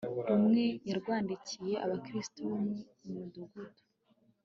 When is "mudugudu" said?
3.15-3.81